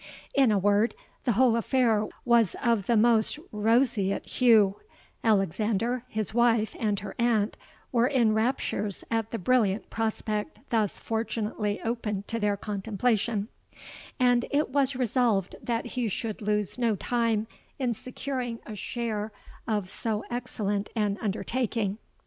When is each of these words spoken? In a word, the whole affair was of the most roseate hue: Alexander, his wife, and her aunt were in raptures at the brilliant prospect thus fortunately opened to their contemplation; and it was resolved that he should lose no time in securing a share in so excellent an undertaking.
In 0.33 0.51
a 0.51 0.57
word, 0.57 0.95
the 1.25 1.33
whole 1.33 1.55
affair 1.55 2.07
was 2.25 2.55
of 2.63 2.87
the 2.87 2.97
most 2.97 3.37
roseate 3.51 4.27
hue: 4.27 4.77
Alexander, 5.23 6.05
his 6.07 6.33
wife, 6.33 6.75
and 6.79 6.99
her 7.01 7.13
aunt 7.19 7.55
were 7.91 8.07
in 8.07 8.33
raptures 8.33 9.03
at 9.11 9.29
the 9.29 9.37
brilliant 9.37 9.91
prospect 9.91 10.59
thus 10.71 10.97
fortunately 10.97 11.79
opened 11.83 12.27
to 12.29 12.39
their 12.39 12.57
contemplation; 12.57 13.47
and 14.19 14.45
it 14.49 14.69
was 14.71 14.95
resolved 14.95 15.55
that 15.61 15.85
he 15.85 16.07
should 16.07 16.41
lose 16.41 16.79
no 16.79 16.95
time 16.95 17.45
in 17.77 17.93
securing 17.93 18.57
a 18.65 18.75
share 18.75 19.31
in 19.67 19.83
so 19.85 20.23
excellent 20.31 20.89
an 20.95 21.19
undertaking. 21.21 21.99